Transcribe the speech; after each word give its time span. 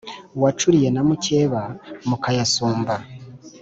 wacuriye 0.41 0.89
na 0.91 1.03
makeba 1.09 1.63
mukayasumba. 2.07 2.95